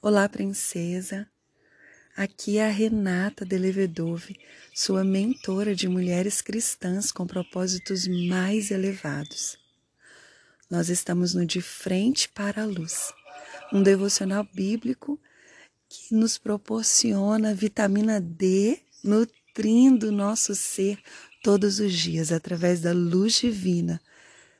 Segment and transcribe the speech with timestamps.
[0.00, 1.26] Olá, princesa.
[2.16, 4.38] Aqui é a Renata Delevedove,
[4.74, 9.58] sua mentora de mulheres cristãs com propósitos mais elevados.
[10.70, 13.12] Nós estamos no De Frente para a Luz,
[13.72, 15.18] um devocional bíblico
[15.88, 20.98] que nos proporciona vitamina D, nutrindo nosso ser
[21.42, 24.00] todos os dias através da luz divina,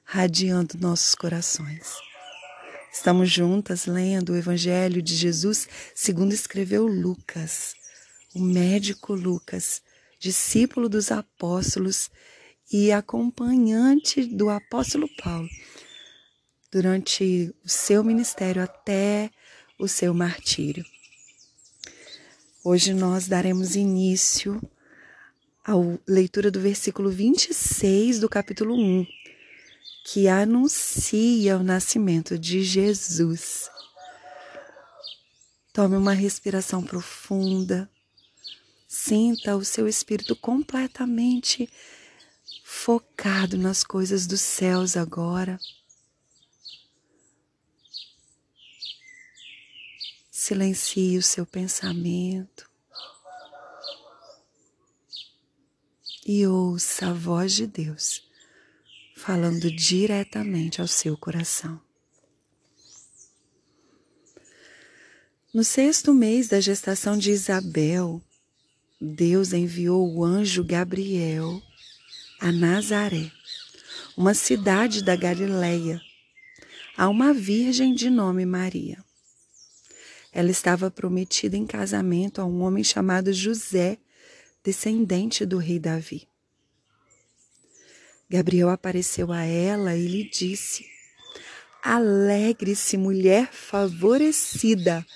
[0.04, 1.92] radiando nossos corações.
[2.98, 7.76] Estamos juntas lendo o Evangelho de Jesus segundo escreveu Lucas,
[8.34, 9.80] o médico Lucas,
[10.18, 12.10] discípulo dos apóstolos
[12.72, 15.48] e acompanhante do apóstolo Paulo
[16.72, 19.30] durante o seu ministério até
[19.78, 20.84] o seu martírio.
[22.64, 24.60] Hoje nós daremos início
[25.64, 25.72] à
[26.04, 29.06] leitura do versículo 26 do capítulo 1,
[30.10, 33.70] que anuncia o nascimento de Jesus.
[35.70, 37.90] Tome uma respiração profunda.
[38.88, 41.70] Sinta o seu espírito completamente
[42.64, 45.60] focado nas coisas dos céus agora.
[50.30, 52.66] Silencie o seu pensamento
[56.26, 58.26] e ouça a voz de Deus
[59.18, 61.80] falando diretamente ao seu coração.
[65.52, 68.22] No sexto mês da gestação de Isabel,
[69.00, 71.60] Deus enviou o anjo Gabriel
[72.38, 73.32] a Nazaré,
[74.16, 76.00] uma cidade da Galileia,
[76.96, 79.04] a uma virgem de nome Maria.
[80.32, 83.98] Ela estava prometida em casamento a um homem chamado José,
[84.62, 86.27] descendente do rei Davi.
[88.30, 90.86] Gabriel apareceu a ela e lhe disse:
[91.82, 95.06] Alegre-se, mulher favorecida,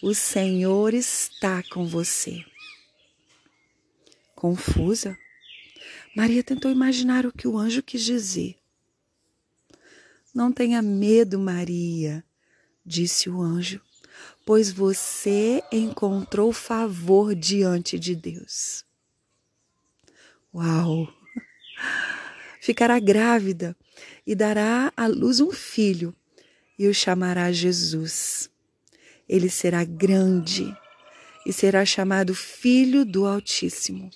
[0.00, 2.44] o Senhor está com você.
[4.34, 5.18] Confusa,
[6.14, 8.56] Maria tentou imaginar o que o anjo quis dizer.
[10.34, 12.24] Não tenha medo, Maria,
[12.84, 13.80] disse o anjo,
[14.46, 18.84] pois você encontrou favor diante de Deus.
[20.54, 21.12] Uau!
[22.62, 23.76] Ficará grávida
[24.24, 26.14] e dará à luz um filho
[26.78, 28.48] e o chamará Jesus.
[29.28, 30.72] Ele será grande
[31.44, 34.08] e será chamado Filho do Altíssimo.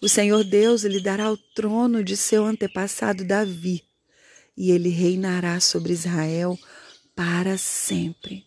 [0.00, 3.82] O Senhor Deus lhe dará o trono de seu antepassado Davi
[4.56, 6.56] e ele reinará sobre Israel
[7.16, 8.46] para sempre.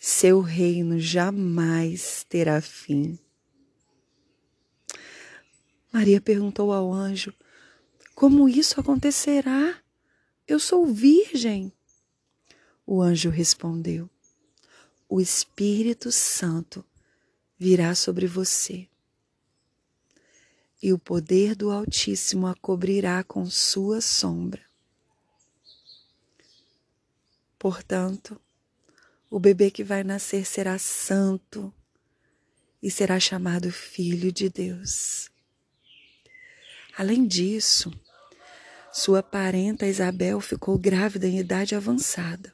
[0.00, 3.16] Seu reino jamais terá fim.
[5.92, 7.32] Maria perguntou ao anjo:
[8.22, 9.82] como isso acontecerá?
[10.46, 11.72] Eu sou virgem.
[12.86, 14.08] O anjo respondeu:
[15.08, 16.84] O Espírito Santo
[17.58, 18.88] virá sobre você,
[20.80, 24.64] e o poder do Altíssimo a cobrirá com sua sombra.
[27.58, 28.40] Portanto,
[29.28, 31.74] o bebê que vai nascer será santo
[32.80, 35.28] e será chamado Filho de Deus.
[36.96, 37.90] Além disso,
[38.92, 42.52] sua parenta Isabel ficou grávida em idade avançada.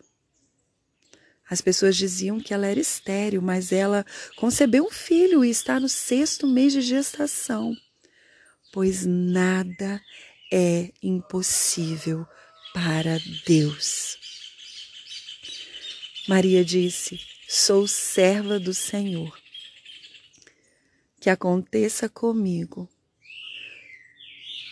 [1.50, 4.04] As pessoas diziam que ela era estéril, mas ela
[4.36, 7.74] concebeu um filho e está no sexto mês de gestação,
[8.72, 10.00] pois nada
[10.52, 12.26] é impossível
[12.72, 14.18] para Deus.
[16.28, 17.18] Maria disse:
[17.48, 19.36] Sou serva do Senhor.
[21.18, 22.88] Que aconteça comigo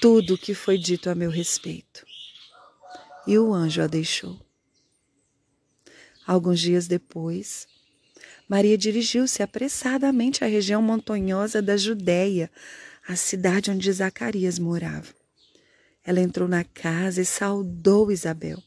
[0.01, 2.05] tudo o que foi dito a meu respeito.
[3.27, 4.41] E o anjo a deixou.
[6.27, 7.67] Alguns dias depois,
[8.49, 12.51] Maria dirigiu-se apressadamente à região montanhosa da Judéia,
[13.07, 15.15] a cidade onde Zacarias morava.
[16.05, 18.63] Ela entrou na casa e saudou Isabel.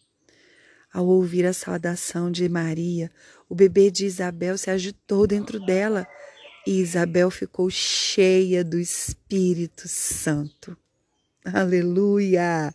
[0.92, 3.12] Ao ouvir a saudação de Maria,
[3.48, 6.08] o bebê de Isabel se agitou dentro dela
[6.66, 10.78] e Isabel ficou cheia do Espírito Santo.
[11.54, 12.74] Aleluia!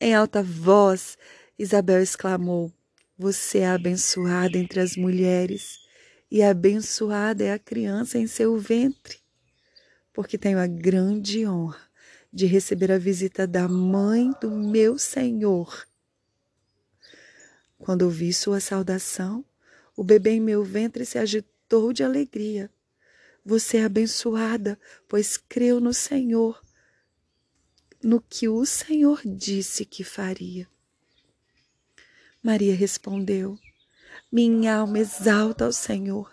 [0.00, 1.16] Em alta voz,
[1.58, 2.72] Isabel exclamou:
[3.16, 5.78] Você é abençoada entre as mulheres,
[6.30, 9.18] e abençoada é a criança em seu ventre,
[10.12, 11.80] porque tenho a grande honra
[12.32, 15.86] de receber a visita da mãe do meu Senhor.
[17.78, 19.44] Quando ouvi sua saudação,
[19.96, 22.70] o bebê em meu ventre se agitou de alegria.
[23.44, 24.78] Você é abençoada,
[25.08, 26.60] pois creu no Senhor
[28.02, 30.66] no que o Senhor disse que faria.
[32.42, 33.58] Maria respondeu:
[34.32, 36.32] Minha alma exalta ao Senhor.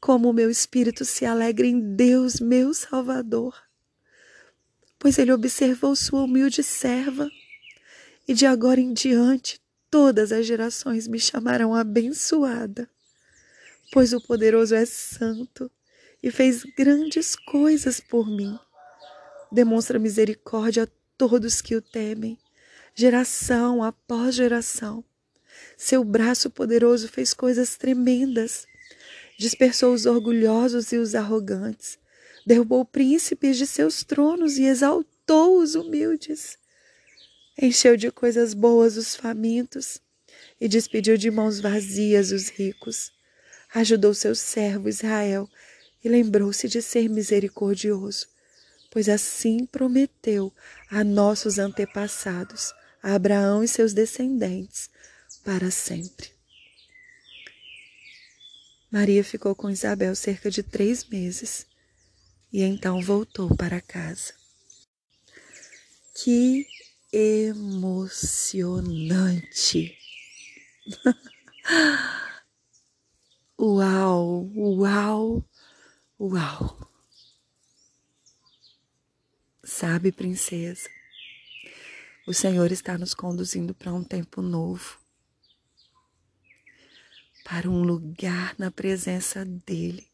[0.00, 3.54] Como o meu espírito se alegra em Deus, meu Salvador.
[4.98, 7.30] Pois ele observou sua humilde serva,
[8.26, 9.60] e de agora em diante
[9.90, 12.90] todas as gerações me chamarão abençoada.
[13.92, 15.70] Pois o poderoso é santo
[16.22, 18.58] e fez grandes coisas por mim.
[19.52, 20.88] Demonstra misericórdia a
[21.18, 22.38] todos que o temem,
[22.94, 25.04] geração após geração.
[25.76, 28.66] Seu braço poderoso fez coisas tremendas.
[29.38, 31.98] Dispersou os orgulhosos e os arrogantes.
[32.46, 36.58] Derrubou príncipes de seus tronos e exaltou os humildes.
[37.60, 40.00] Encheu de coisas boas os famintos
[40.60, 43.12] e despediu de mãos vazias os ricos.
[43.74, 45.48] Ajudou seu servo Israel
[46.02, 48.26] e lembrou-se de ser misericordioso,
[48.90, 50.52] pois assim prometeu
[50.90, 54.90] a nossos antepassados, a Abraão e seus descendentes,
[55.44, 56.32] para sempre.
[58.90, 61.64] Maria ficou com Isabel cerca de três meses
[62.52, 64.34] e então voltou para casa.
[66.14, 66.66] Que
[67.12, 69.96] emocionante!
[73.58, 75.44] uau, uau,
[76.18, 76.89] uau!
[79.80, 80.90] Sabe, princesa,
[82.26, 84.98] o Senhor está nos conduzindo para um tempo novo.
[87.42, 90.06] Para um lugar na presença dEle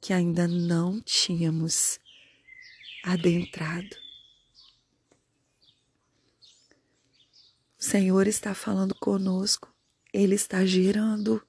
[0.00, 2.00] que ainda não tínhamos
[3.04, 3.96] adentrado.
[7.78, 9.72] O Senhor está falando conosco,
[10.12, 11.40] Ele está gerando,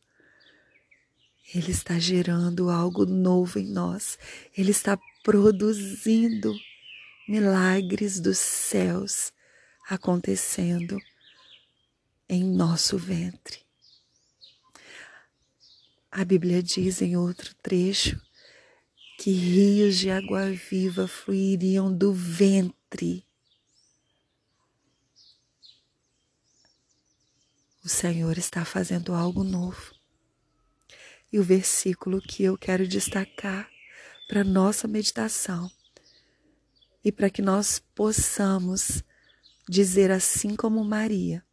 [1.56, 4.20] Ele está gerando algo novo em nós,
[4.56, 6.54] Ele está produzindo
[7.28, 9.32] milagres dos céus
[9.88, 11.00] acontecendo
[12.28, 13.60] em nosso ventre.
[16.12, 18.22] A Bíblia diz em outro trecho
[19.18, 23.26] que rios de água viva fluiriam do ventre.
[27.84, 29.96] O Senhor está fazendo algo novo.
[31.32, 33.71] E o versículo que eu quero destacar
[34.32, 35.70] para nossa meditação
[37.04, 39.04] e para que nós possamos
[39.68, 41.44] dizer assim como Maria: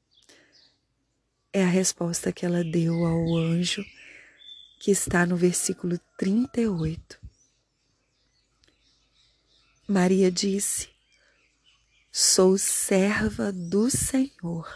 [1.52, 3.84] é a resposta que ela deu ao anjo,
[4.78, 7.18] que está no versículo 38.
[9.88, 10.88] Maria disse:
[12.12, 14.72] Sou serva do Senhor,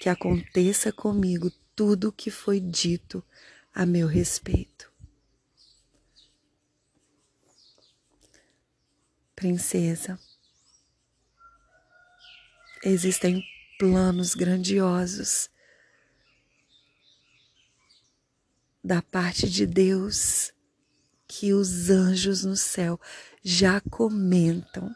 [0.00, 3.22] que aconteça comigo tudo o que foi dito
[3.74, 4.91] a meu respeito.
[9.42, 10.20] Princesa,
[12.84, 13.44] existem
[13.76, 15.50] planos grandiosos
[18.84, 20.52] da parte de Deus
[21.26, 23.00] que os anjos no céu
[23.42, 24.94] já comentam,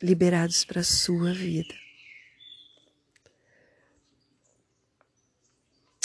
[0.00, 1.74] liberados para a sua vida.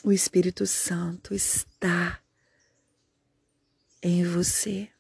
[0.04, 2.20] O Espírito Santo está
[4.02, 4.91] em você.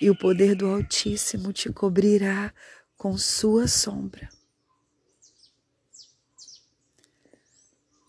[0.00, 2.54] E o poder do Altíssimo te cobrirá
[2.96, 4.28] com sua sombra.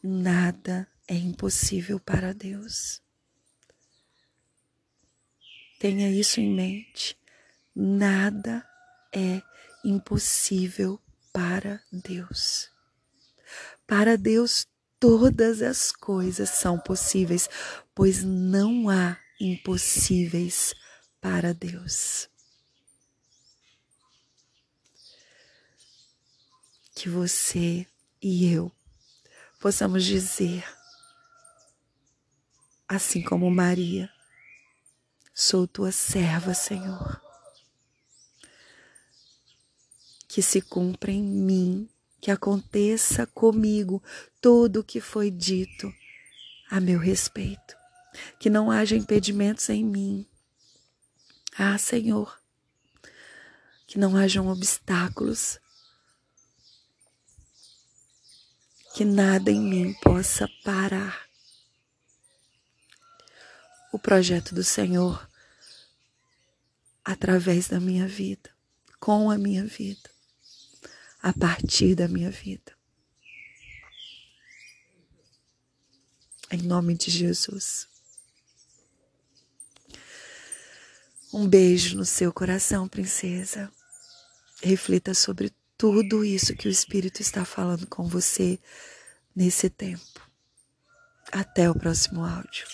[0.01, 3.01] Nada é impossível para Deus.
[5.79, 7.17] Tenha isso em mente.
[7.75, 8.67] Nada
[9.13, 9.41] é
[9.83, 10.99] impossível
[11.33, 12.69] para Deus.
[13.87, 14.67] Para Deus,
[14.99, 17.49] todas as coisas são possíveis,
[17.95, 20.88] pois não há impossíveis para
[21.59, 22.29] Deus.
[26.99, 27.87] que você
[28.21, 28.69] e eu
[29.57, 30.65] possamos dizer,
[32.85, 34.09] assim como Maria,
[35.33, 37.21] sou tua serva, Senhor.
[40.27, 44.03] Que se cumpra em mim, que aconteça comigo
[44.41, 45.93] tudo o que foi dito
[46.69, 47.77] a meu respeito.
[48.37, 50.28] Que não haja impedimentos em mim.
[51.61, 52.41] Ah, Senhor,
[53.85, 55.59] que não hajam obstáculos
[58.95, 61.27] que nada em mim possa parar
[63.91, 65.29] o projeto do Senhor
[67.03, 68.49] através da minha vida,
[68.97, 70.09] com a minha vida,
[71.21, 72.73] a partir da minha vida.
[76.51, 77.98] Em nome de Jesus.
[81.39, 83.71] Um beijo no seu coração, princesa.
[84.61, 88.59] Reflita sobre tudo isso que o Espírito está falando com você
[89.33, 90.19] nesse tempo.
[91.31, 92.65] Até o próximo áudio.